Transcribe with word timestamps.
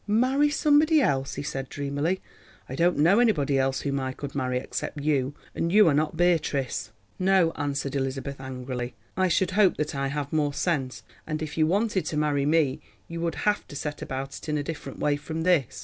"Marry 0.07 0.49
somebody 0.49 0.99
else," 0.99 1.35
he 1.35 1.43
said 1.43 1.69
dreamily; 1.69 2.21
"I 2.67 2.73
don't 2.73 2.97
know 2.97 3.19
anybody 3.19 3.59
else 3.59 3.81
whom 3.81 3.99
I 3.99 4.13
could 4.13 4.33
marry 4.33 4.57
except 4.57 4.99
you, 5.01 5.35
and 5.53 5.71
you 5.71 5.87
are 5.87 5.93
not 5.93 6.17
Beatrice." 6.17 6.89
"No," 7.19 7.51
answered 7.51 7.95
Elizabeth 7.95 8.41
angrily, 8.41 8.95
"I 9.15 9.27
should 9.27 9.51
hope 9.51 9.77
that 9.77 9.93
I 9.93 10.07
have 10.07 10.33
more 10.33 10.55
sense, 10.55 11.03
and 11.27 11.43
if 11.43 11.55
you 11.55 11.67
wanted 11.67 12.07
to 12.07 12.17
marry 12.17 12.47
me 12.47 12.81
you 13.07 13.21
would 13.21 13.35
have 13.45 13.67
to 13.67 13.75
set 13.75 14.01
about 14.01 14.35
it 14.37 14.49
in 14.49 14.57
a 14.57 14.63
different 14.63 14.97
way 14.97 15.17
from 15.17 15.43
this. 15.43 15.79